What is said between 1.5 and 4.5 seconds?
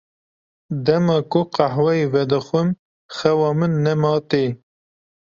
qehweyê vedixwim xewa min nema tê.